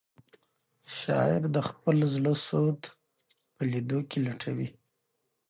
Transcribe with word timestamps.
شاعر 0.99 1.41
د 1.55 1.57
خپل 1.69 1.97
زړه 2.13 2.33
سود 2.47 2.79
په 3.55 3.61
لیدو 3.71 3.99
کې 4.09 4.19
لټوي. 4.27 4.69